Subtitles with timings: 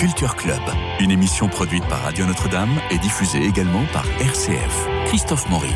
[0.00, 0.62] Culture Club,
[1.00, 4.88] une émission produite par Radio Notre-Dame et diffusée également par RCF.
[5.04, 5.74] Christophe Maury.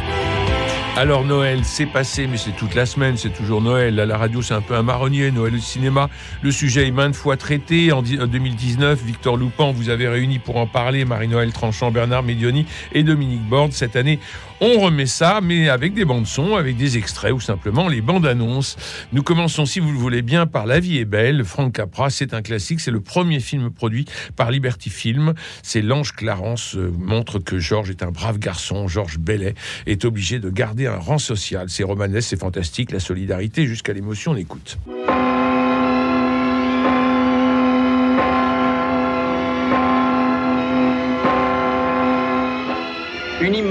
[0.97, 4.01] Alors Noël, c'est passé, mais c'est toute la semaine, c'est toujours Noël.
[4.01, 6.09] À la radio, c'est un peu un marronnier, Noël au cinéma.
[6.41, 7.93] Le sujet est maintes fois traité.
[7.93, 13.03] En 2019, Victor Loupan vous avez réuni pour en parler, Marie-Noël Tranchant, Bernard Medioni et
[13.03, 13.73] Dominique Borde.
[13.73, 14.21] Cette année,
[14.61, 18.27] on remet ça, mais avec des bandes son, avec des extraits ou simplement les bandes
[18.27, 18.77] annonces.
[19.13, 21.45] Nous commençons, si vous le voulez bien, par La vie est belle.
[21.45, 24.07] Franck Capra, c'est un classique, c'est le premier film produit
[24.37, 25.35] par Liberty Film.
[25.63, 28.89] C'est l'ange Clarence euh, montre que Georges est un brave garçon.
[28.89, 29.55] Georges Bellet
[29.87, 31.69] est obligé de garder un rang social.
[31.69, 34.79] C'est romanesque, c'est fantastique, la solidarité jusqu'à l'émotion, on écoute.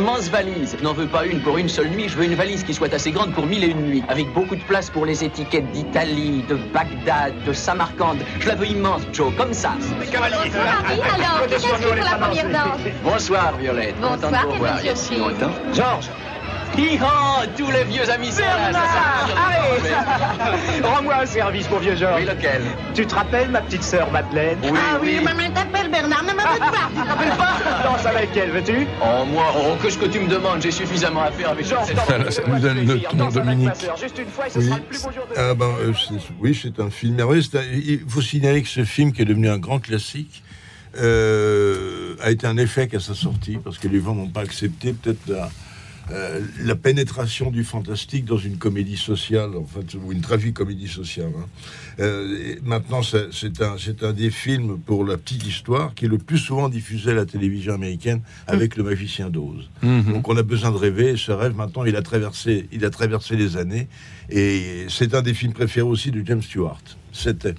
[0.03, 0.75] Immense valise.
[0.77, 2.93] Je n'en veux pas une pour une seule nuit, je veux une valise qui soit
[2.93, 6.43] assez grande pour mille et une nuits, avec beaucoup de place pour les étiquettes d'Italie,
[6.49, 8.17] de Bagdad, de Samarcande.
[8.41, 9.71] Je la veux immense, Joe, comme ça.
[10.11, 10.35] Cavalier.
[10.35, 13.95] alors, qui t'inscrit pour la première danse Bonsoir, Violette.
[14.01, 15.51] Bonsoir, Content de vous longtemps.
[15.73, 16.09] Georges
[16.75, 18.71] Hi-ha, tous les vieux amis sont là.
[19.37, 22.21] Allez Rends-moi un service, mon vieux Georges.
[22.21, 22.61] Oui, lequel?
[22.95, 24.57] Tu te rappelles ma petite sœur Madeleine?
[24.63, 25.23] Oui, Ah oui, oui.
[25.23, 28.87] maman t'appelle Bernard, ne veux pas, tu te rappelles pas Danse avec elle, veux-tu?
[29.03, 31.93] Oh, moi, oh, que ce que tu me demandes, j'ai suffisamment à faire avec Georges,
[32.07, 33.71] Voilà, ça nous donne le ton, Danse avec Dominique.
[34.01, 35.93] Juste une fois, et ce Oui, sera le plus beau jour de ah ben, euh,
[36.39, 37.43] oui, c'est un film merveilleux.
[37.85, 40.43] Il faut signaler que ce film, qui est devenu un grand classique,
[40.97, 44.93] euh, a été un échec à sa sortie parce que les gens n'ont pas accepté
[44.93, 45.49] peut-être la,
[46.11, 51.31] euh, la pénétration du fantastique dans une comédie sociale, en fait, ou une tragicomédie sociale.
[51.37, 51.45] hein.
[51.99, 56.37] Euh, maintenant, c'est un, un des films pour la petite histoire qui est le plus
[56.39, 59.69] souvent diffusé à la télévision américaine avec le magicien d'Oz.
[59.81, 60.13] Mhm.
[60.13, 61.09] Donc on a besoin de rêver.
[61.11, 63.87] Et ce rêve, maintenant, il a traversé, il a traversé les années.
[64.29, 66.81] Et c'est un des films préférés aussi de James Stewart.
[67.11, 67.55] C'était.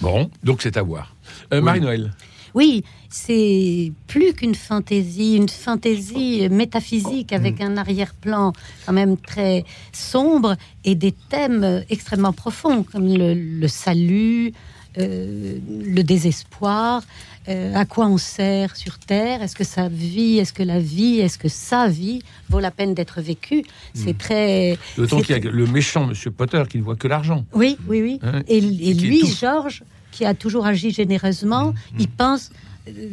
[0.00, 1.14] Bon, donc c'est à voir.
[1.52, 1.64] Euh, Oui.
[1.64, 2.12] Marie-Noël.
[2.54, 8.52] Oui, c'est plus qu'une fantaisie, une fantaisie métaphysique avec un arrière-plan
[8.86, 14.52] quand même très sombre et des thèmes extrêmement profonds comme le, le salut,
[14.98, 17.02] euh, le désespoir,
[17.48, 21.18] euh, à quoi on sert sur Terre, est-ce que sa vie, est-ce que la vie,
[21.18, 23.64] est-ce que sa vie vaut la peine d'être vécue?
[23.92, 24.78] C'est très...
[24.96, 27.44] D'autant qu'il y a le méchant Monsieur Potter qui ne voit que l'argent.
[27.52, 28.20] Oui, oui, oui.
[28.22, 29.26] Hein, et, et lui.
[29.26, 29.82] Georges,
[30.14, 32.50] qui a toujours agi généreusement, Mmh, il pense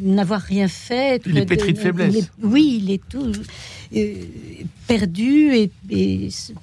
[0.02, 1.22] n'avoir rien fait.
[1.26, 2.14] Il est pétri de faiblesse.
[2.14, 3.32] il est- oui, il est tout
[3.96, 4.16] euh,
[4.86, 5.72] perdu et,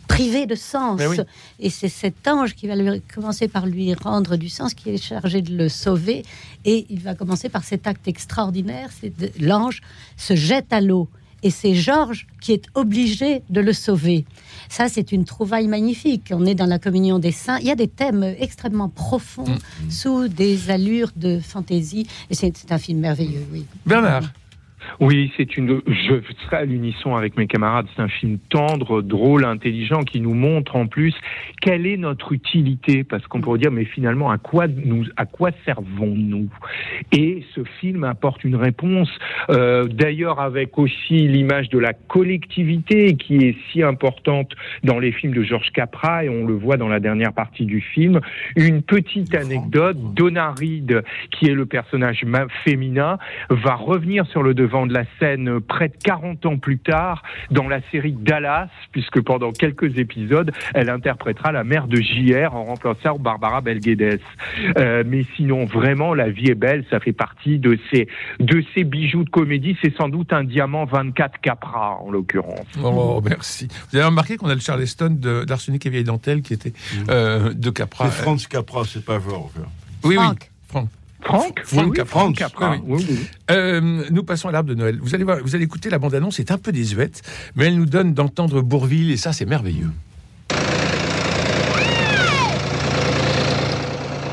[0.09, 1.01] privé de sens.
[1.09, 1.17] Oui.
[1.59, 5.03] Et c'est cet ange qui va lui- commencer par lui rendre du sens, qui est
[5.03, 6.23] chargé de le sauver.
[6.67, 8.91] Et il va commencer par cet acte extraordinaire,
[9.41, 9.81] l'ange
[10.19, 11.09] se jette à l'eau.
[11.43, 14.25] Et c'est Georges qui est obligé de le sauver.
[14.69, 16.33] Ça, c'est une trouvaille magnifique.
[16.33, 17.59] On est dans la communion des saints.
[17.61, 19.91] Il y a des thèmes extrêmement profonds Mm.
[19.91, 22.07] sous des allures de fantaisie.
[22.31, 23.65] Et c'est c'est un film merveilleux, oui.
[23.87, 24.25] Bernard.
[25.01, 25.81] Oui, c'est une.
[25.87, 27.87] Je serai à l'unisson avec mes camarades.
[27.95, 31.15] C'est un film tendre, drôle, intelligent, qui nous montre en plus
[31.61, 35.51] quelle est notre utilité, parce qu'on pourrait dire, mais finalement, à quoi nous, à quoi
[35.65, 36.49] servons-nous?
[37.13, 39.11] Et ce film apporte une réponse.
[39.51, 44.53] euh, D'ailleurs, avec aussi l'image de la collectivité qui est si importante
[44.85, 47.81] dans les films de Georges Capra, et on le voit dans la dernière partie du
[47.81, 48.21] film.
[48.57, 49.97] Une petite anecdote.
[50.15, 52.25] Donna Reed, qui est le personnage
[52.65, 53.19] féminin,
[53.51, 57.23] va revenir sur le devant de la scène euh, près de 40 ans plus tard
[57.51, 62.65] dans la série Dallas, puisque pendant quelques épisodes, elle interprétera la mère de JR en
[62.65, 64.21] remplaçant Barbara Belguedes.
[64.79, 68.09] Euh, mais sinon, vraiment, La vie est belle, ça fait partie de ces,
[68.41, 69.77] de ces bijoux de comédie.
[69.83, 72.67] C'est sans doute un diamant 24 Capra, en l'occurrence.
[72.83, 73.69] Oh, merci.
[73.91, 76.73] Vous avez remarqué qu'on a le Charleston de- d'Arsenic et Vieille Dentelle qui était
[77.09, 78.11] euh, de Capra.
[78.11, 79.53] C'est Franz Capra, c'est pas Georges.
[80.05, 80.25] Oui, oui.
[80.69, 80.89] Franck.
[81.29, 81.61] Franck.
[81.65, 82.51] Franck Franck Oui, oui.
[82.55, 83.19] Franck Oui, oui.
[83.51, 84.99] Euh, nous passons à l'arbre de Noël.
[85.03, 87.21] Vous allez voir, vous allez écouter la bande-annonce, c'est un peu désuète,
[87.55, 89.91] mais elle nous donne d'entendre Bourville et ça, c'est merveilleux.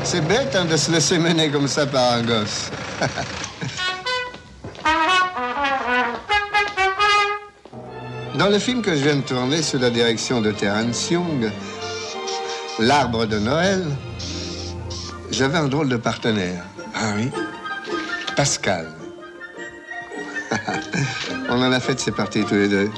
[0.04, 2.70] C'est bête hein, de se laisser mener comme ça par un gosse.
[8.38, 11.50] Dans le film que je viens de tourner sous la direction de Terence Young,
[12.78, 13.86] L'arbre de Noël,
[15.30, 16.62] j'avais un drôle de partenaire.
[16.98, 17.30] Ah oui
[18.36, 18.88] Pascal.
[21.50, 22.90] On en a fait de ces parties tous les deux.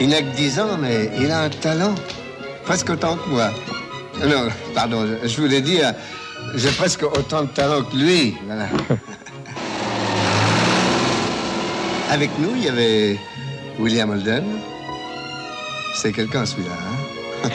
[0.00, 1.94] Il n'a que 10 ans, mais il a un talent
[2.64, 3.50] presque autant que moi.
[4.24, 5.94] Non, pardon, je, voulais dire,
[6.54, 8.36] j'ai presque autant de talent que lui.
[12.10, 13.18] Avec nous, il y avait
[13.78, 14.44] William Holden.
[15.94, 16.72] C'est quelqu'un, celui-là.
[17.44, 17.50] hein?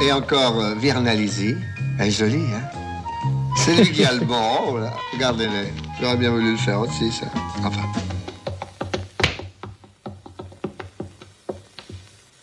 [0.02, 1.56] Et encore euh, Virna Lisi.
[1.98, 2.78] Elle est jolie, hein
[3.56, 4.92] C'est lui qui a le bon, voilà.
[5.14, 5.72] Regardez-les.
[6.00, 7.26] J'aurais bien voulu le faire aussi, ça.
[7.64, 7.80] Enfin.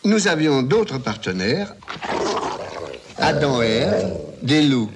[0.03, 1.75] Nous avions d'autres partenaires.
[3.19, 4.91] Adam et Ève, des loups.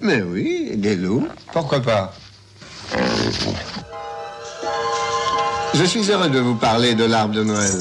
[0.00, 1.28] Mais oui, des loups.
[1.52, 2.12] Pourquoi pas?
[5.74, 7.76] Je suis heureux de vous parler de l'arbre de Noël.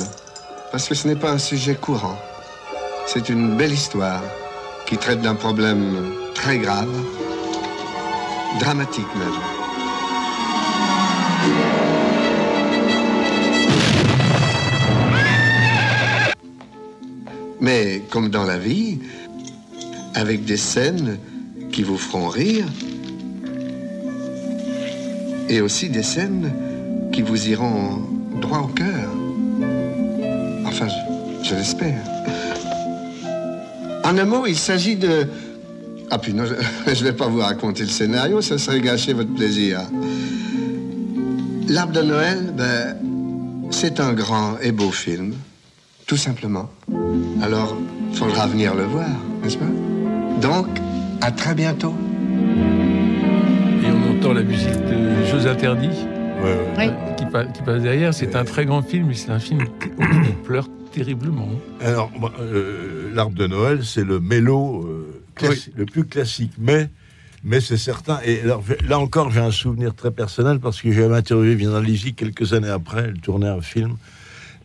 [0.71, 2.17] Parce que ce n'est pas un sujet courant.
[3.07, 4.21] C'est une belle histoire
[4.91, 6.93] qui traite d'un problème très grave,
[8.59, 9.29] dramatique même.
[17.61, 18.99] Mais comme dans la vie,
[20.13, 21.19] avec des scènes
[21.71, 22.65] qui vous feront rire
[25.47, 26.51] et aussi des scènes
[27.13, 28.01] qui vous iront
[28.41, 29.09] droit au cœur.
[30.65, 32.20] Enfin, je, je l'espère.
[34.11, 35.25] En un mot, il s'agit de...
[36.09, 36.53] Ah puis non, je
[36.89, 39.79] ne vais pas vous raconter le scénario, ça serait gâcher votre plaisir.
[41.69, 42.97] L'arbre de Noël, ben,
[43.69, 45.33] c'est un grand et beau film,
[46.07, 46.69] tout simplement.
[47.41, 47.77] Alors,
[48.13, 49.07] faudra venir le voir,
[49.43, 49.65] n'est-ce pas?
[50.41, 50.67] Donc,
[51.21, 51.93] à très bientôt.
[53.83, 55.87] Et on entend la musique de Jeux interdits
[56.43, 56.89] Ouais, ouais.
[56.89, 57.15] Oui.
[57.17, 58.13] qui, pa- qui passe derrière.
[58.13, 61.49] C'est un très grand film, mais c'est un film où on pleure terriblement.
[61.81, 65.21] Alors, euh, l'arbre de Noël, c'est le mélo euh,
[65.75, 66.89] le plus classique, mais,
[67.43, 68.19] mais c'est certain.
[68.25, 71.83] Et alors, j'ai- là encore, j'ai un souvenir très personnel parce que j'avais interviewé Viviane
[71.83, 73.05] Lisi quelques années après.
[73.09, 73.95] Elle tournait un film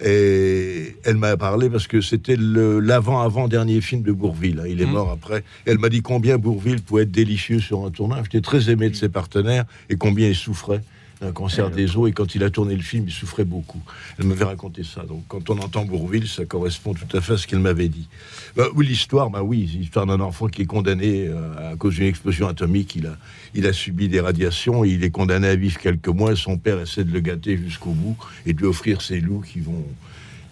[0.04, 4.62] et elle m'a parlé parce que c'était l'avant-avant-dernier film de Bourville.
[4.68, 4.92] Il est Mhm.
[4.92, 5.42] mort après.
[5.64, 8.24] Elle m'a dit combien Bourville pouvait être délicieux sur un tournage.
[8.24, 10.82] J'étais très aimé de ses partenaires et combien il souffrait
[11.20, 12.08] d'un cancer des os.
[12.08, 13.80] Et quand il a tourné le film, il souffrait beaucoup.
[14.18, 15.02] Elle m'avait raconté ça.
[15.02, 18.08] Donc quand on entend Bourville, ça correspond tout à fait à ce qu'elle m'avait dit.
[18.56, 22.06] Bah, oui, l'histoire, bah oui, l'histoire d'un enfant qui est condamné euh, à cause d'une
[22.06, 22.96] explosion atomique.
[22.96, 23.16] Il a,
[23.54, 24.84] il a subi des radiations.
[24.84, 26.32] Il est condamné à vivre quelques mois.
[26.32, 29.42] et Son père essaie de le gâter jusqu'au bout et de lui offrir ses loups
[29.42, 29.84] qui vont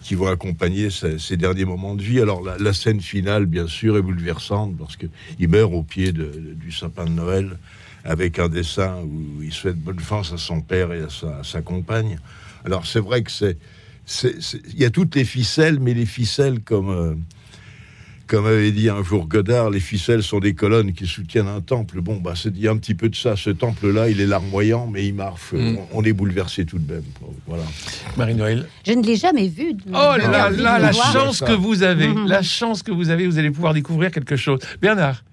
[0.05, 2.21] qui vont accompagner ses, ses derniers moments de vie.
[2.21, 5.07] Alors la, scène finale, bien sûr, est bouleversante parce que
[5.39, 7.57] il meurt au pied du sapin de Noël
[8.03, 12.19] avec un dessin où il souhaite bonne chance à son père et à sa, compagne.
[12.65, 13.57] Alors c'est vrai que c'est-
[14.67, 17.15] il y a toutes les ficelles, mais les ficelles comme euh,
[18.27, 22.01] comme avait dit un jour Godard, les ficelles sont des colonnes qui soutiennent un temple.
[22.01, 23.35] Bon, bah, c'est il y a un petit peu de ça.
[23.35, 25.53] Ce temple-là, il est larmoyant, mais il marche.
[25.53, 25.77] Mm.
[25.93, 27.03] On, on est bouleversé tout de même.
[27.47, 27.63] Voilà.
[28.17, 28.67] Marie-Noël.
[28.87, 29.73] Je ne l'ai jamais vu.
[29.89, 32.27] Oh là là, la chance que vous avez, Mhm.
[32.27, 34.59] la chance que vous avez, vous allez pouvoir découvrir quelque chose.
[34.81, 35.23] Bernard.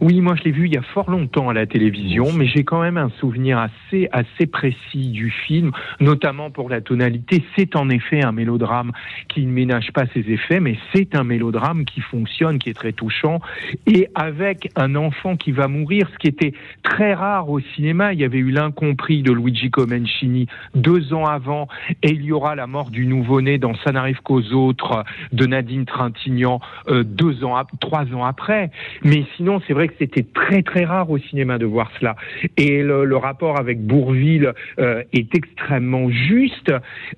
[0.00, 2.64] Oui, moi je l'ai vu il y a fort longtemps à la télévision, mais j'ai
[2.64, 7.44] quand même un souvenir assez assez précis du film, notamment pour la tonalité.
[7.56, 8.92] C'est en effet un mélodrame
[9.28, 12.92] qui ne ménage pas ses effets, mais c'est un mélodrame qui fonctionne, qui est très
[12.92, 13.40] touchant,
[13.86, 16.52] et avec un enfant qui va mourir, ce qui était
[16.82, 18.12] très rare au cinéma.
[18.12, 21.68] Il y avait eu l'incompris de Luigi Comencini deux ans avant,
[22.02, 25.86] et il y aura la mort du nouveau-né dans Ça n'arrive qu'aux autres de Nadine
[25.86, 28.70] Trintignant euh, deux ans, trois ans après.
[29.02, 32.16] Mais sinon, c'est vrai que c'était très très rare au cinéma de voir cela.
[32.56, 36.72] Et le, le rapport avec Bourville euh, est extrêmement juste.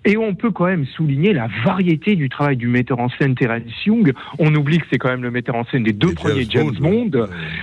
[0.05, 3.63] Et on peut quand même souligner la variété du travail du metteur en scène Terence
[3.87, 4.13] Young.
[4.39, 6.77] On oublie que c'est quand même le metteur en scène des deux Et premiers James
[6.79, 7.11] Bond.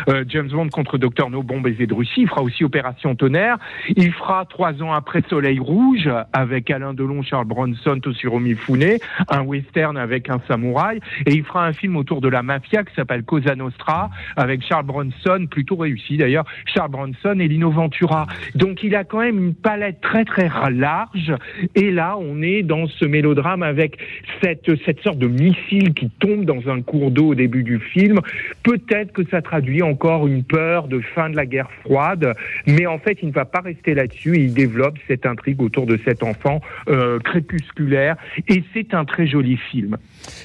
[0.10, 2.22] Euh, James Bond contre Docteur No, Bon baiser de Russie.
[2.22, 3.58] Il fera aussi Opération Tonnerre.
[3.96, 8.98] Il fera trois ans après Soleil Rouge avec Alain Delon, Charles Bronson, Toshiro Mifune,
[9.30, 11.00] un western avec un samouraï.
[11.28, 14.87] Et il fera un film autour de la mafia qui s'appelle Cosa Nostra avec Charles
[14.88, 18.26] Bronson, plutôt réussi d'ailleurs, Charles Bronson et Lino Ventura.
[18.56, 21.34] Donc il a quand même une palette très très large.
[21.76, 23.98] Et là, on est dans ce mélodrame avec
[24.42, 28.20] cette, cette sorte de missile qui tombe dans un cours d'eau au début du film.
[28.64, 32.34] Peut-être que ça traduit encore une peur de fin de la guerre froide,
[32.66, 34.38] mais en fait, il ne va pas rester là-dessus.
[34.38, 38.16] Il développe cette intrigue autour de cet enfant euh, crépusculaire,
[38.48, 39.98] et c'est un très joli film.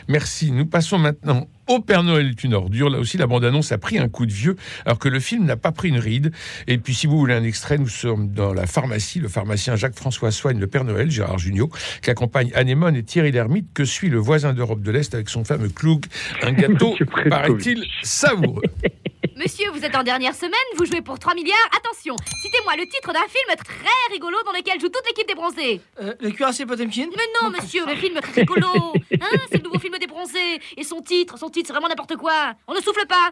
[0.09, 0.53] Merci.
[0.53, 2.91] Nous passons maintenant au Père Noël est une ordure.
[2.91, 5.57] Là aussi, la bande-annonce a pris un coup de vieux, alors que le film n'a
[5.57, 6.33] pas pris une ride.
[6.67, 9.21] Et puis, si vous voulez un extrait, nous sommes dans la pharmacie.
[9.21, 11.71] Le pharmacien Jacques-François soigne le Père Noël, Gérard Jugnot,
[12.03, 15.45] qui accompagne Anémone et Thierry Lhermitte, que suit le voisin d'Europe de l'Est avec son
[15.45, 16.07] fameux Cloug,
[16.43, 16.97] un gâteau,
[17.29, 18.63] paraît-il, savoureux.
[19.37, 21.57] Monsieur, vous êtes en dernière semaine, vous jouez pour 3 milliards.
[21.77, 25.81] Attention, citez-moi le titre d'un film très rigolo dans lequel joue toute l'équipe des bronzés.
[26.01, 27.07] Euh, le cuirassé Potemkin?
[27.11, 28.69] Mais non, monsieur, le film très rigolo.
[29.23, 30.61] Hein, c'est le nouveau film des bronzés.
[30.77, 32.55] Et son titre, son titre, c'est vraiment n'importe quoi.
[32.67, 33.31] On ne souffle pas.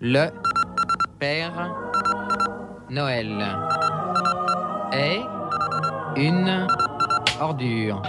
[0.00, 0.28] Le
[1.18, 1.74] Père
[2.90, 3.44] Noël
[4.92, 5.22] est
[6.16, 6.66] une
[7.40, 8.02] ordure.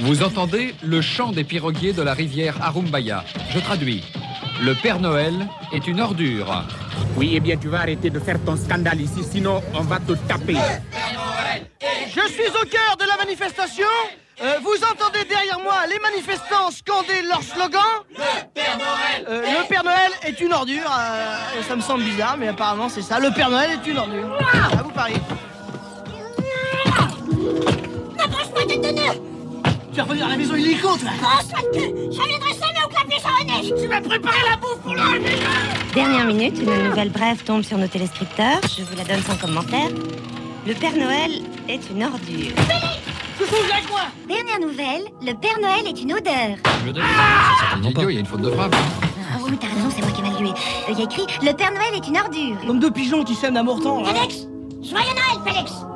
[0.00, 3.24] Vous entendez le chant des piroguiers de la rivière Arumbaya.
[3.50, 4.04] Je traduis.
[4.62, 5.34] Le Père Noël
[5.72, 6.64] est une ordure.
[7.16, 10.12] Oui, eh bien, tu vas arrêter de faire ton scandale ici, sinon on va te
[10.12, 10.56] taper.
[12.06, 13.86] Je suis au cœur de la manifestation.
[14.42, 18.16] Euh, vous entendez derrière moi les manifestants scander leur slogan Le
[18.54, 20.90] Père Noël Le Père Noël est une ordure.
[20.90, 23.18] euh, ça me semble bizarre, mais apparemment c'est ça.
[23.20, 24.38] Le Père Noël est une ordure.
[24.72, 25.16] À vous parier.
[28.16, 29.14] N'approche pas de tonnerre
[29.90, 33.46] Tu vas revenir à la maison illico, toi François de cul Je viendrai jamais au
[33.46, 37.62] la neige Tu m'as préparé la bouffe pour le Dernière minute, une nouvelle brève tombe
[37.62, 38.60] sur nos téléspectateurs.
[38.78, 39.88] Je vous la donne sans commentaire.
[40.66, 42.52] Le Père Noël est une ordure.
[44.28, 46.56] Dernière nouvelle, le Père Noël est une odeur.
[46.86, 48.74] il y a une faute de frappe.
[48.74, 50.48] Ah oui, t'as raison, c'est moi qui ai mal lu.
[50.90, 52.56] Il y a écrit Le Père Noël est une ordure.
[52.66, 54.02] Nombre de pigeons qui sèment temps.
[54.02, 54.12] là.
[54.12, 54.46] Félix
[54.82, 55.72] Joyeux Noël, Félix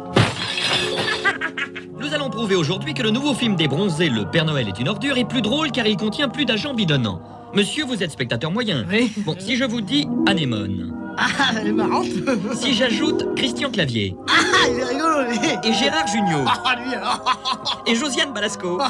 [1.99, 4.89] Nous allons prouver aujourd'hui que le nouveau film des bronzés, Le Père Noël est une
[4.89, 7.21] ordure, est plus drôle car il contient plus d'agents bidonnants.
[7.53, 8.85] Monsieur, vous êtes spectateur moyen.
[9.19, 10.94] Bon, si je vous dis Anémone.
[11.17, 12.07] Ah, elle est marrante.
[12.55, 14.17] Si j'ajoute Christian Clavier.
[14.29, 15.39] Ah, il est rigolo, lui.
[15.63, 16.45] Et Gérard Jugnot.
[16.47, 17.83] Ah, lui, alors.
[17.87, 18.81] Et Josiane Balasco.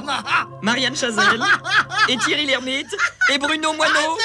[0.62, 1.42] Marianne Chazelle.
[2.08, 2.96] et Thierry Lhermitte.
[3.32, 4.18] Et Bruno Moineau.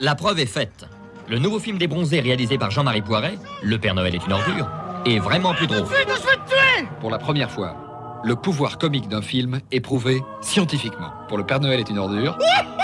[0.00, 0.86] La preuve est faite.
[1.28, 4.68] Le nouveau film des bronzés réalisé par Jean-Marie Poiret, Le Père Noël est une ordure,
[5.06, 5.86] est vraiment plus drôle.
[5.86, 11.12] Tuer Pour la première fois, le pouvoir comique d'un film est prouvé scientifiquement.
[11.28, 12.36] Pour le Père Noël est une ordure.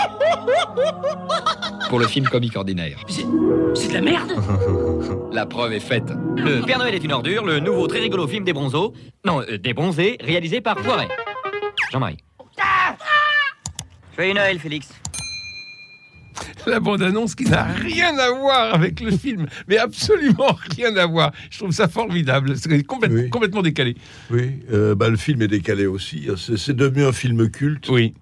[1.89, 3.03] Pour le film comique ordinaire.
[3.07, 4.31] C'est de la merde
[5.31, 6.11] La preuve est faite.
[6.35, 8.93] Le Père Noël est une ordure, le nouveau très rigolo film des bronzos.
[9.25, 11.07] Non, euh, des bronzés, réalisé par Poiret.
[11.91, 12.17] Jean-Marie.
[14.15, 14.89] Joyeux Noël, Félix.
[16.67, 21.31] La bande-annonce qui n'a rien à voir avec le film, mais absolument rien à voir.
[21.49, 22.57] Je trouve ça formidable.
[22.57, 23.95] C'est complètement, complètement décalé.
[24.29, 26.27] Oui, euh, bah, le film est décalé aussi.
[26.57, 27.87] C'est devenu un film culte.
[27.89, 28.13] Oui.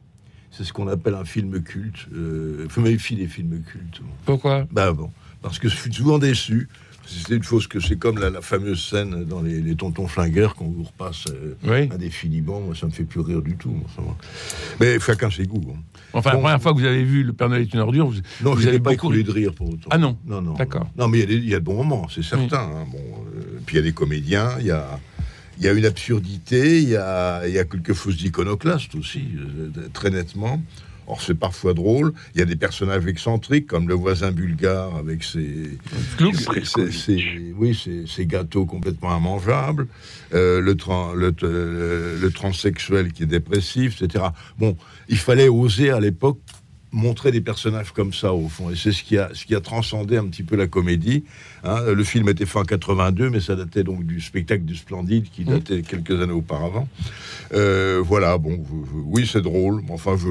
[0.58, 2.08] C'est ce qu'on appelle un film culte.
[2.14, 4.02] Euh, faut méfier des films cultes.
[4.26, 4.68] Pourquoi?
[4.72, 5.12] Bah bon,
[5.42, 6.68] parce que je suis souvent déçu.
[7.06, 10.56] C'était une fausse que c'est comme la, la fameuse scène dans les, les tontons flingueurs
[10.56, 11.88] qu'on vous repasse euh, Oui.
[11.90, 12.62] à des filibans.
[12.66, 13.70] Moi, ça me fait plus rire du tout.
[13.70, 14.18] moi.
[14.82, 15.64] Mais chacun ses goûts.
[15.74, 15.80] hein.
[16.12, 18.16] Enfin, la première fois que vous avez vu Le Père Noël est une ordure, vous,
[18.44, 19.88] Non, vous je avez n'ai pas beaucoup écoulé de rire pour autant.
[19.90, 20.56] Ah non Non, non.
[20.56, 20.90] D'accord.
[20.98, 22.58] Non, mais il y a y, de bons moments, c'est certain.
[22.60, 22.86] hein.
[22.92, 22.98] Bon,
[23.38, 25.00] euh, puis il y a des comédiens, il y a,
[25.58, 29.24] il y a une absurdité, il y a, il y a quelque chose d'iconoclaste aussi,
[29.38, 30.62] euh, très nettement.
[31.10, 32.12] Or, c'est parfois drôle.
[32.36, 35.78] Il y a des personnages excentriques, comme le voisin bulgare avec ses,
[36.34, 39.88] ses- ses- ses- oui, ses, gâteaux complètement immangeables,
[40.34, 44.26] euh, le, tran- le, euh, le transsexuel qui est dépressif, etc.
[44.60, 44.76] Bon,
[45.08, 46.40] il fallait oser à l'époque
[46.92, 49.60] montrer des personnages comme ça au fond et c'est ce qui a ce qui a
[49.62, 51.26] transcendé un petit peu la comédie
[51.66, 51.82] hein.
[51.86, 55.44] le film était fait en 82 mais ça datait donc du spectacle du Splendide qui
[55.44, 56.88] datait quelques années auparavant
[57.54, 60.30] Euh, voilà bon je- je- oui c'est drôle mais enfin je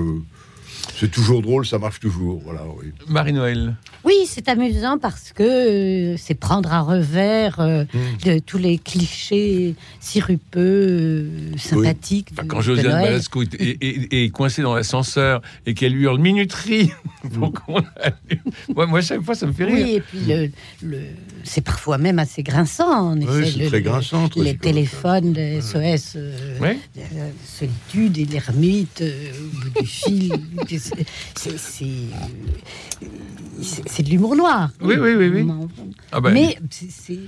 [0.99, 3.77] c'est toujours drôle ça marche toujours voilà oui Marie-Noël.
[4.05, 7.99] Oui, c'est amusant parce que euh, c'est prendre à revers euh, Hmm.
[8.25, 12.35] de tous les clichés sirupeux, euh, sympathiques.
[12.35, 13.03] de- Quand de Josiane.
[13.03, 16.91] Balasco est, est- est- est coincée dans l'ascenseur et qu'elle lui hurle minuterie,
[17.35, 17.53] pour
[18.01, 18.41] allume.
[18.75, 19.87] moi, moi, chaque fois, ça me fait rire.
[19.87, 20.51] Oui, et puis le,
[20.83, 20.99] le-
[21.45, 23.51] c'est parfois même assez grinçant, en effet.
[23.53, 29.03] c'est le- très le- grinçant, très Les téléphones de SOS, euh, la solitude et l'ermite
[29.03, 30.33] au bout du fil.
[30.69, 30.79] C'est-
[31.37, 31.87] c'est- C'est
[33.63, 34.71] c'est- c'est de l'humour noir.
[34.81, 35.47] Oui, oui, oui, oui.
[36.13, 37.19] Ah ben, Mais c'est-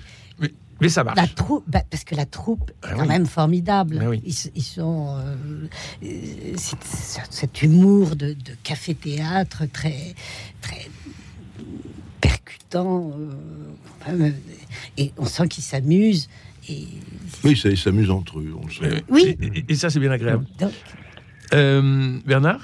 [0.40, 1.16] mais, mais ça marche.
[1.18, 3.08] La troupe, bah, parce que la troupe est Ah quand oui.
[3.08, 4.02] même formidable.
[4.08, 4.20] Oui.
[4.24, 5.66] ils, ils sont euh,
[6.04, 6.56] euh,
[7.30, 10.14] cet humour de, de café-théâtre très
[10.62, 10.88] très
[12.20, 13.12] percutant.
[14.08, 14.30] euh,
[14.96, 16.28] et on sent qu'ils s'amusent.
[16.70, 16.86] Et
[17.44, 19.36] oui ça ils s'amusent entre eux on le sait Oui.
[19.40, 20.46] Et, et- et ça, c'est bien agréable.
[20.58, 20.72] Donc-
[21.54, 22.60] Euh, Bernard?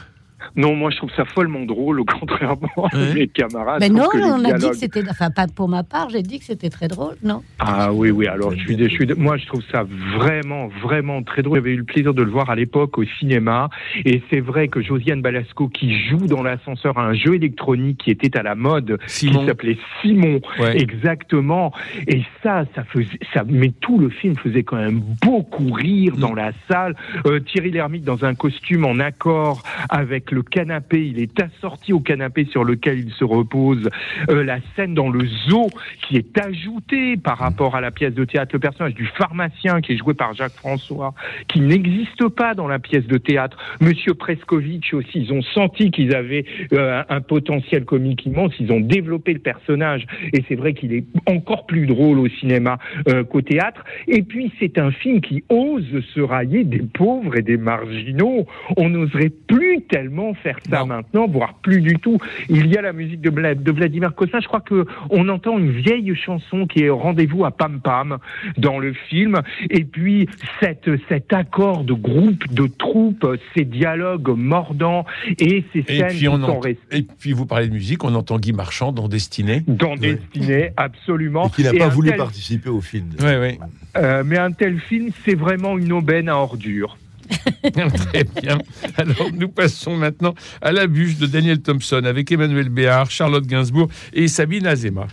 [0.56, 3.14] Non, moi je trouve ça follement drôle, au contrairement à Ouais.
[3.14, 3.80] mes camarades.
[3.80, 6.44] mais non, on a dit que c'était, enfin pas pour ma part, j'ai dit que
[6.44, 7.42] c'était très drôle, non?
[7.58, 9.84] Ah oui, oui, alors je suis, je suis- moi je trouve ça
[10.16, 11.58] vraiment, vraiment très drôle.
[11.58, 13.68] J'avais eu le plaisir de le voir à l'époque au cinéma,
[14.04, 18.10] et c'est vrai que Josiane Balasco qui joue dans l'ascenseur à un jeu électronique qui
[18.10, 19.40] était à la mode, Simon.
[19.40, 20.80] qui s'appelait Simon, Ouais.
[20.80, 21.72] exactement,
[22.06, 26.34] et ça, ça faisait, ça, mais tout le film faisait quand même beaucoup rire dans
[26.34, 26.94] la salle.
[27.26, 32.00] Euh, Thierry Lhermitte dans un costume en accord avec le canapé, il est assorti au
[32.00, 33.88] canapé sur lequel il se repose.
[34.30, 35.68] Euh, la scène dans le zoo
[36.02, 39.92] qui est ajoutée par rapport à la pièce de théâtre, le personnage du pharmacien qui
[39.92, 41.14] est joué par Jacques François,
[41.48, 43.56] qui n'existe pas dans la pièce de théâtre.
[43.80, 48.80] Monsieur Preskovitch aussi, ils ont senti qu'ils avaient euh, un potentiel comique immense, ils ont
[48.80, 53.40] développé le personnage et c'est vrai qu'il est encore plus drôle au cinéma euh, qu'au
[53.40, 53.84] théâtre.
[54.08, 55.84] Et puis c'est un film qui ose
[56.14, 58.46] se railler des pauvres et des marginaux.
[58.76, 62.18] On n'oserait plus tellement faire ça maintenant, voire plus du tout.
[62.48, 64.40] Il y a la musique de, Vla- de Vladimir Cossin.
[64.40, 68.18] Je crois que on entend une vieille chanson qui est Rendez-vous à Pam Pam
[68.58, 69.40] dans le film.
[69.70, 70.28] Et puis
[70.60, 73.26] cette, cet accord de groupe, de troupe,
[73.56, 75.04] ces dialogues mordants
[75.38, 78.14] et ces Et scènes qui on sont restées et puis vous parlez de musique, on
[78.14, 79.62] entend Guy Marchand dans Destinée.
[79.66, 81.48] dans Destinée, absolument.
[81.48, 83.08] Qui n'a Et pas voulu tel- participer au film.
[83.20, 83.58] Ouais, ouais.
[83.96, 86.96] Euh, mais un tel film, c'est vraiment une aubaine à ordures.
[87.72, 88.58] Très bien.
[88.96, 93.88] Alors, nous passons maintenant à la bûche de Daniel Thompson avec Emmanuel Béard, Charlotte Gainsbourg
[94.12, 95.06] et Sabine Azema.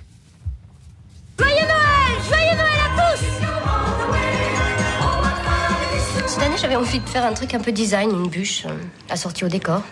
[1.39, 3.25] Joyeux Noël Joyeux Noël à tous
[6.27, 8.77] Cette année, j'avais envie de faire un truc un peu design, une bûche euh,
[9.09, 9.83] assortie au décor.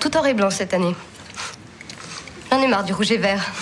[0.00, 0.94] Tout or et blanc cette année.
[2.50, 3.52] J'en ai marre du rouge et vert.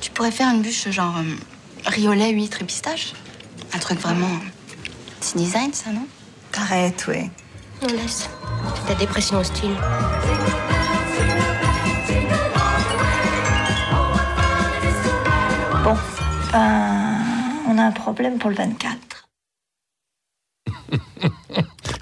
[0.00, 1.22] Tu pourrais faire une bûche genre euh,
[1.86, 3.12] riolet, huître et pistache?
[3.72, 4.28] Un truc vraiment.
[5.34, 6.06] Design, ça, non?
[6.56, 7.30] Arrête, ouais.
[7.82, 8.28] Non, laisse.
[8.86, 9.76] Ta dépression hostile.
[15.84, 15.96] Bon,
[16.52, 17.18] ben,
[17.68, 19.28] on a un problème pour le 24.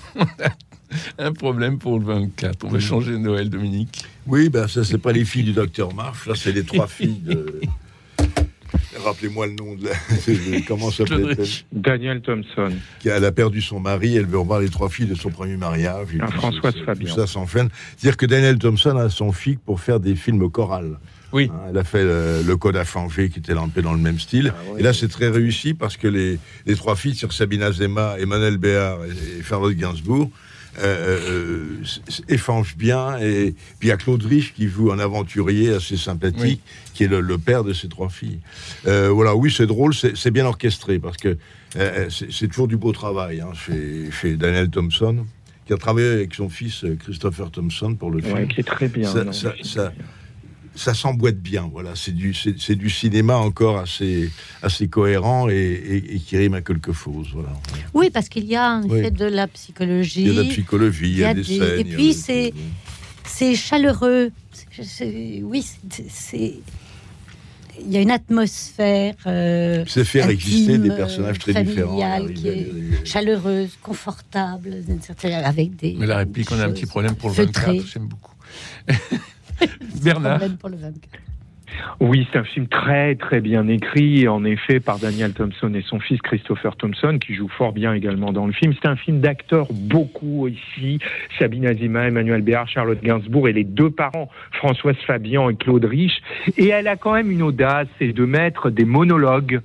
[1.19, 2.64] Un problème pour le 24.
[2.64, 4.04] On va changer Noël, Dominique.
[4.26, 7.21] Oui, ben ça, c'est pas les filles du docteur Marsh, là, c'est les trois filles
[7.21, 7.61] de.
[9.04, 10.61] Rappelez-moi le nom de la.
[10.68, 12.70] Comment s'appelle-t-elle Daniel Thompson.
[13.00, 15.56] Qui elle a perdu son mari, elle veut revoir les trois filles de son premier
[15.56, 16.08] mariage.
[16.14, 17.08] et Ah, Françoise Fabian.
[17.08, 17.68] Tout ça s'enchaîne.
[17.96, 20.99] C'est-à-dire que Daniel Thompson a son flic pour faire des films chorales.
[21.32, 21.50] Oui.
[21.52, 24.20] Hein, elle a fait euh, Le Code a changé, qui était peu dans le même
[24.20, 24.54] style.
[24.56, 28.16] Ah Et là, c'est très réussi parce que les, les trois filles, sur Sabina Zema,
[28.20, 30.30] Emmanuel Béard et, et Charlotte Gainsbourg,
[30.78, 31.81] euh,
[32.28, 33.19] euh, bien.
[33.19, 36.61] Et puis il y a Claude Rich qui joue un aventurier assez sympathique,
[36.95, 38.40] qui est le, le père de ces trois filles.
[38.87, 41.37] Euh, voilà, oui, c'est drôle, c'est bien orchestré parce que
[41.76, 45.26] euh, c'est toujours du beau travail hein, chez, chez Daniel Thompson,
[45.66, 48.49] qui a travaillé avec son fils Christopher Thompson pour le film.
[48.49, 49.93] qui est très bien, Ça, non, ça-
[50.76, 51.69] ça s'emboîte bien.
[51.73, 54.30] Voilà, c'est du, c'est c'est du cinéma encore assez,
[54.63, 57.28] assez cohérent et, et- et qui rime à quelque chose.
[57.32, 57.52] Voilà.
[57.95, 58.99] Oui, parce qu'il y a en Oui.
[58.99, 60.23] effet de la psychologie.
[60.23, 61.97] Il y a de la psychologie, il y a des scènes, Et il y a
[61.97, 62.52] puis des- c'est
[63.26, 64.30] c'est chaleureux.
[65.43, 65.65] Oui,
[66.10, 66.54] c'est-
[67.80, 69.15] il y a une atmosphère.
[69.26, 71.97] euh, C'est faire intime, exister des personnages très différents.
[72.34, 72.71] qui est
[73.04, 74.82] chaleureuse, confortable,
[75.45, 75.97] avec des.
[75.99, 77.78] Mais la réplique, on a un petit problème pour le feutrées.
[77.78, 78.34] 24, j'aime beaucoup.
[80.02, 80.38] Bernard.
[80.38, 81.33] Problème pour le 24.
[82.00, 86.00] Oui, c'est un film très très bien écrit, en effet, par Daniel Thompson et son
[86.00, 88.73] fils Christopher Thompson, qui joue fort bien également dans le film.
[88.80, 90.99] C'est un film d'acteurs beaucoup ici,
[91.39, 96.21] Sabine Azima, Emmanuel Béard, Charlotte Gainsbourg et les deux parents, Françoise Fabian et Claude Rich.
[96.56, 99.60] Et elle a quand même une audace, c'est de mettre des monologues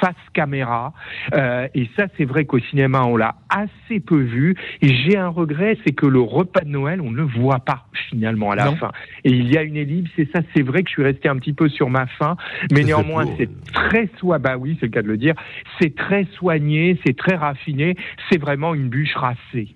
[0.00, 0.92] face caméra.
[1.34, 4.54] Euh, et ça, c'est vrai qu'au cinéma, on l'a assez peu vu.
[4.80, 7.86] Et j'ai un regret, c'est que le repas de Noël, on ne le voit pas
[8.08, 8.76] finalement à la Non.
[8.76, 8.92] fin.
[9.24, 11.36] Et il y a une ellipse, et ça, c'est vrai que je suis resté un
[11.36, 12.36] petit peu sur ma faim,
[12.70, 15.34] mais néanmoins, c'est très soi, bah oui, c'est le cas de le dire,
[15.80, 17.96] c'est très soigné, c'est très raffiné,
[18.30, 19.74] c'est vraiment une bûche racée.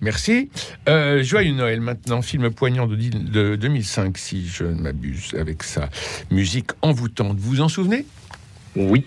[0.00, 0.50] Merci.
[0.88, 5.88] Euh, Joyeux Noël maintenant, film poignant de, de 2005, si je ne m'abuse, avec sa
[6.30, 7.38] musique envoûtante.
[7.38, 8.04] Vous vous en souvenez?
[8.76, 9.06] Oui.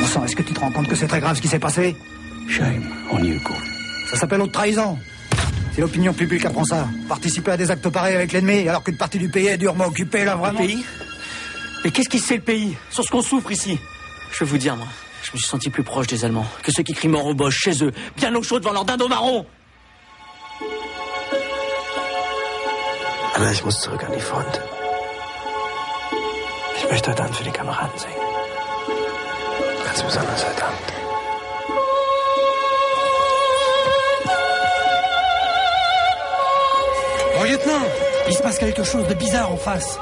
[0.00, 1.58] Bon sang, est-ce que tu te rends compte que c'est très grave ce qui s'est
[1.58, 1.94] passé?
[2.48, 3.38] Shame on you,
[4.08, 4.98] Ça s'appelle haute trahison.
[5.74, 6.88] C'est l'opinion publique apprend ça.
[7.08, 10.24] Participer à des actes pareils avec l'ennemi alors qu'une partie du pays est durement occupée,
[10.24, 10.60] là, vraiment.
[10.60, 10.84] Le pays
[11.84, 13.78] Mais qu'est-ce qui sait le pays Sur ce qu'on souffre ici?
[14.32, 14.86] Je vais vous dire, moi,
[15.22, 17.58] je me suis senti plus proche des Allemands que ceux qui crient mort aux Boches
[17.58, 19.46] chez eux, bien au chaud devant leur dindon marron
[23.34, 24.60] Anna, ich muss zurück an die Front.
[26.76, 28.14] Ich möchte heute Abend für die Kameraden singen.
[29.84, 31.09] Ganz besonders heute Abend.
[37.50, 37.84] Lieutenant,
[38.28, 39.98] il se passe quelque chose de bizarre en face.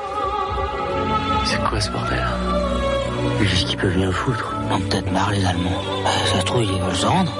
[1.44, 2.26] C'est quoi ce bordel
[3.40, 5.82] Qu'est-ce qu'ils peuvent bien foutre On peut-être marre les Allemands.
[6.04, 7.32] Euh, ça se trouve, ils veulent se rendre.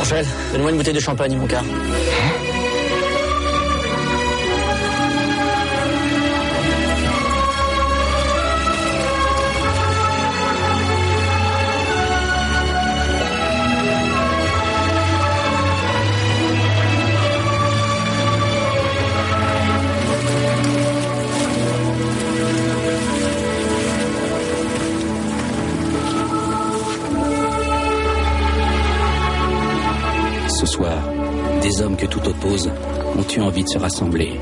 [0.00, 1.62] Angèle, donne-moi une bouteille de champagne, mon gars.
[1.62, 2.61] Ce
[32.52, 34.38] ont eu envie de se rassembler,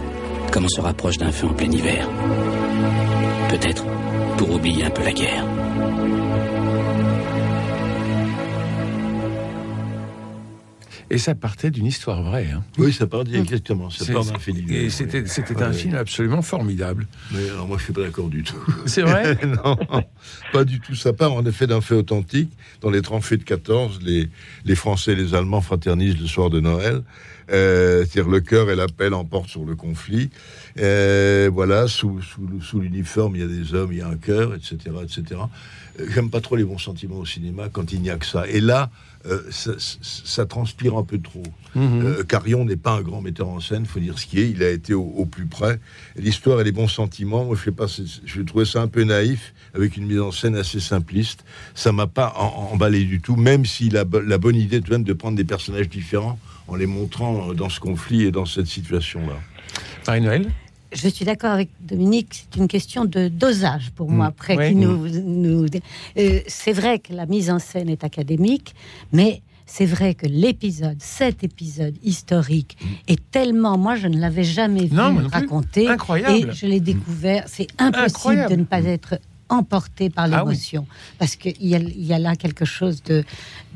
[0.53, 2.09] comme on se rapproche d'un feu en plein hiver?
[3.49, 3.85] Peut-être
[4.37, 5.45] pour oublier un peu la guerre.
[11.13, 12.49] Et ça partait d'une histoire vraie.
[12.53, 12.63] hein.
[12.79, 13.91] Oui, ça part exactement.
[13.91, 14.91] Ça C'est- part d'un fait Et oui.
[14.93, 15.25] c'était
[15.63, 17.09] un film absolument formidable.
[17.33, 18.57] Mais alors moi, je suis pas d'accord du tout.
[18.87, 19.77] C'est vrai Non,
[20.53, 20.95] pas du tout.
[20.95, 22.51] Ça part en effet d'un fait authentique.
[22.81, 24.29] Dans les faits de 14, les,
[24.65, 27.03] les Français et les Allemands fraternisent le soir de Noël.
[27.51, 30.31] Euh, C'est-à-dire le cœur et la pelle emportent sur le conflit.
[30.79, 32.21] Euh, voilà, sous,
[32.63, 35.41] sous l'uniforme, il y a des hommes, il y a un cœur, etc., etc.
[35.99, 38.47] Euh, J'aime pas trop les bons sentiments au cinéma quand il n'y a que ça.
[38.49, 38.91] Et là,
[39.27, 41.43] euh, ça, ça- ça transpire un peu trop.
[41.77, 44.51] Euh, Carion n'est pas un grand metteur en scène, faut dire ce qui est.
[44.51, 45.79] Il a été au, au plus près.
[46.17, 47.87] L'histoire et les bons sentiments, moi, je sais pas,
[48.25, 51.45] je trouvais ça un peu naïf, avec une mise en scène assez simpliste.
[51.75, 54.93] Ça m'a pas en- emballé du tout, même si la, la bonne idée tout de
[54.95, 58.47] même de prendre des personnages différents en les montrant euh, dans ce conflit et dans
[58.47, 59.35] cette situation-là.
[60.07, 60.51] Marie-Noël
[60.93, 64.27] Je suis d'accord avec Dominique, c'est une question de dosage pour moi.
[64.27, 64.29] Mm.
[64.29, 64.69] Après, Ouais.
[64.71, 65.67] qui nous, nous-
[66.19, 68.75] euh, c'est vrai que la mise en scène est académique,
[69.13, 72.77] mais c'est vrai que l'épisode, cet épisode historique,
[73.07, 73.79] est tellement.
[73.79, 74.97] Moi, je ne l'avais jamais vu Mm.
[74.97, 75.89] Non, raconté.
[75.89, 76.51] Incroyable.
[76.51, 77.45] Et je l'ai découvert.
[77.47, 78.51] C'est impossible Incroyable.
[78.51, 80.51] de ne pas être emporté par Ah oui.
[80.55, 80.87] l'émotion.
[81.19, 83.25] Parce qu'il y, a- il y a là quelque chose de,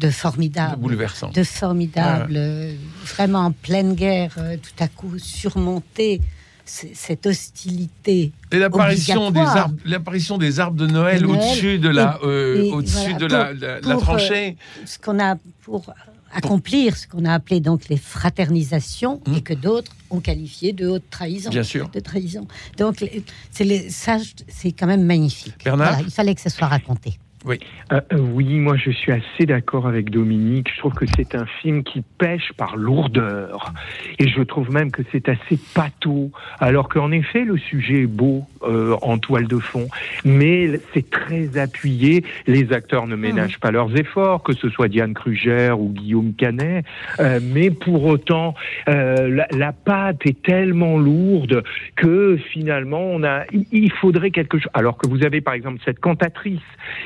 [0.01, 0.77] de formidable.
[0.77, 1.31] De bouleversant.
[1.31, 2.35] De formidable.
[2.37, 2.75] euh,
[3.05, 6.23] Vraiment en pleine guerre, euh, tout à coup surmonter c-
[6.65, 8.33] cette hostilité.
[8.51, 11.39] Et l'apparition des arbres, l'apparition des arbres de Noël, De Noël.
[11.43, 14.57] au-dessus de la, euh, au-dessus voilà, de la, la- la pour, tranchée.
[14.79, 15.93] euh, ce qu'on a pour
[16.33, 21.05] accomplir ce qu'on a appelé donc les fraternisations et que d'autres ont qualifié de haute
[21.11, 21.51] trahison.
[21.51, 21.89] Bien sûr.
[21.91, 22.47] De trahison.
[22.77, 23.05] Donc
[23.53, 25.55] c'est les, ça, c'est quand même magnifique.
[25.65, 27.19] Bernard Voilà, il fallait que ça soit raconté.
[27.45, 27.61] Oui.
[27.93, 30.71] Euh, euh, oui, moi je suis assez d'accord avec Dominique.
[30.73, 33.73] Je trouve que c'est un film qui pêche par lourdeur.
[34.19, 36.31] Et je trouve même que c'est assez pâteau.
[36.59, 39.89] Alors qu'en effet, le sujet est beau euh, en toile de fond.
[40.25, 42.25] Mais c'est très appuyé.
[42.47, 46.87] Les acteurs ne ménagent pas leurs efforts, que ce soit Diane Kruger ou Guillaume Canet.
[47.21, 48.55] Euh, mais pour autant,
[48.89, 51.63] euh, la, la pâte est tellement lourde
[51.97, 54.71] que finalement, on a, il faudrait quelque chose.
[54.73, 56.61] Alors que vous avez par exemple cette cantatrice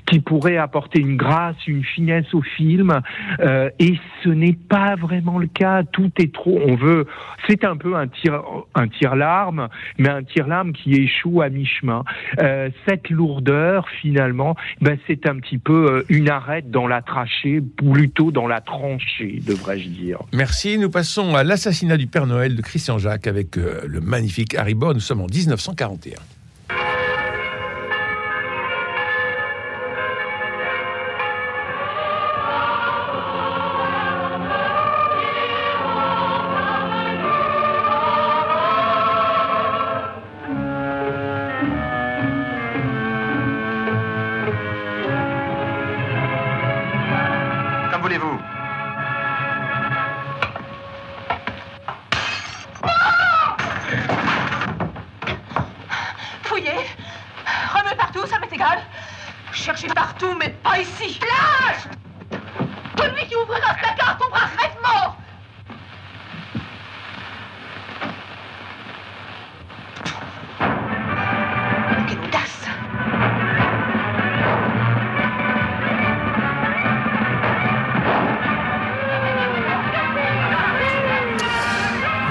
[0.06, 3.00] qui pourrait apporter une grâce, une finesse au film,
[3.40, 5.84] euh, et ce n'est pas vraiment le cas.
[5.84, 6.60] Tout est trop.
[6.66, 7.06] On veut.
[7.48, 8.42] C'est un peu un tir,
[8.74, 12.04] un tir larme, mais un tir larme qui échoue à mi-chemin.
[12.40, 17.62] Euh, cette lourdeur, finalement, ben, c'est un petit peu euh, une arête dans la trachée,
[17.62, 20.18] plutôt dans la tranchée, devrais-je dire.
[20.34, 20.76] Merci.
[20.76, 24.92] Nous passons à l'assassinat du Père Noël de Christian Jacques avec le magnifique Harry Bor.
[24.92, 26.37] Nous sommes en 1941.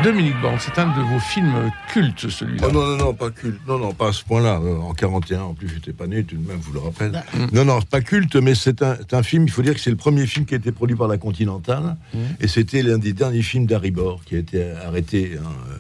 [0.07, 2.67] Dominique Borne, c'est un de vos films cultes, celui-là.
[2.69, 3.59] Oh non, non, non, pas culte.
[3.67, 4.57] Non, non, pas à ce point-là.
[4.63, 7.11] Euh, En 41, en plus, j'étais pas né, tout de même, vous le rappelle.
[7.11, 9.89] Bah, Non, non, c'est pas culte, mais c'est un, film, il faut dire que c'est
[9.89, 11.97] le premier film qui a été produit par la Continentale.
[12.13, 12.19] Mmh.
[12.39, 15.75] Et c'était l'un des derniers films d'Harry Bor, qui a été arrêté hein, euh,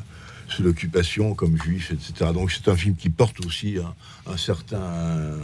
[0.49, 2.31] sous l'occupation comme juif, etc.
[2.33, 5.37] Donc c'est un film qui porte aussi un, un certain.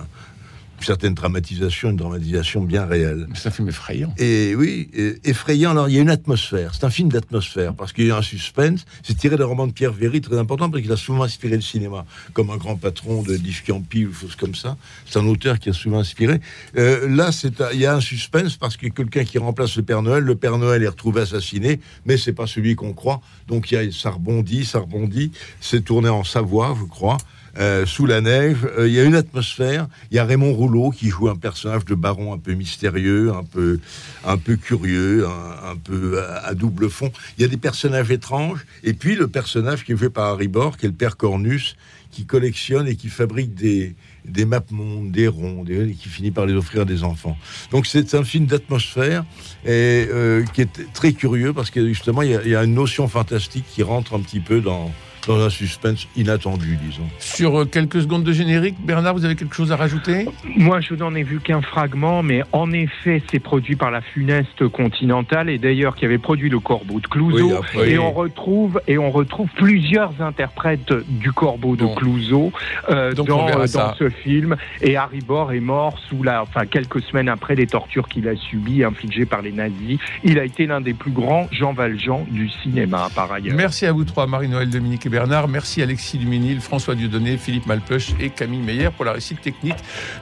[0.84, 3.28] Une certaine dramatisation, une dramatisation bien réelle.
[3.36, 4.14] C'est un film effrayant.
[4.18, 4.90] Et oui,
[5.24, 5.72] effrayant.
[5.72, 6.72] Alors, il y a une atmosphère.
[6.76, 8.86] C'est un film d'atmosphère parce qu'il y a un suspense.
[9.02, 11.62] C'est tiré d'un roman de Pierre Véry, très important parce qu'il a souvent inspiré le
[11.62, 14.76] cinéma, comme un grand patron de Campi ou choses comme ça.
[15.06, 16.42] C'est un auteur qui a souvent inspiré.
[16.76, 19.84] Euh, là, c'est un- il y a un suspense parce que quelqu'un qui remplace le
[19.84, 23.22] Père Noël, le Père Noël est retrouvé assassiné, mais c'est pas celui qu'on croit.
[23.48, 25.32] Donc, il y a, ça rebondit, ça rebondit.
[25.62, 27.18] C'est tourné en Savoie, je crois.
[27.58, 28.58] Euh, sous la neige.
[28.78, 29.88] Euh, Il y a une atmosphère.
[30.12, 33.44] Il y a Raymond Rouleau qui joue un personnage de baron un peu mystérieux, un
[33.44, 33.80] peu,
[34.26, 37.12] un peu curieux, un, peu à, double fond.
[37.38, 38.66] Il y a des personnages étranges.
[38.84, 41.76] Et puis le personnage qui est joué par Harry Bor, qui est le père Cornus,
[42.14, 46.46] qui collectionne et qui fabrique des, des mapmondes, des ronds, des, et qui finit par
[46.46, 47.38] les offrir à des enfants.
[47.72, 49.26] Donc c'est un film d'atmosphère
[49.66, 53.66] et euh, qui est très curieux parce que justement il y a une notion fantastique
[53.74, 54.92] qui rentre un petit peu dans
[55.28, 57.08] dans un suspense inattendu, disons.
[57.20, 60.26] Sur euh, quelques secondes de générique, Bernard, vous avez quelque chose à rajouter?
[60.58, 64.68] Moi, je n'en ai vu qu'un fragment, mais en effet, c'est produit par la funeste
[64.68, 67.48] continentale et d'ailleurs qui avait produit le Corbeau de Clouseau.
[67.48, 71.96] Oui, après- et on retrouve et on retrouve plusieurs interprètes du Corbeau de Bon.
[71.96, 72.52] Clouseau
[72.90, 74.56] euh, dans, euh, dans ce film.
[74.82, 78.36] Et Harry Bor est mort sous la, enfin quelques semaines après les tortures qu'il a
[78.36, 80.00] subies infligées par les nazis.
[80.24, 83.56] Il a été l'un des plus grands Jean Valjean du cinéma, par ailleurs.
[83.56, 85.48] Merci à vous trois, Marie-Noël, Dominique et Bernard.
[85.48, 89.76] Merci Alexis Luminil, François Dieudonné, Philippe Malpeuch et Camille Meyer pour la réussite technique.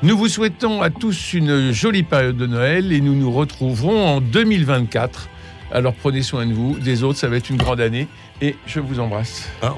[0.04, 4.20] Nous vous souhaitons à tous une jolie période de Noël et nous nous retrouverons en
[4.20, 5.30] 2024.
[5.72, 8.10] Alors prenez soin de vous, des autres, ça va être une grande année
[8.42, 9.50] et je vous embrasse.
[9.62, 9.74] Ah,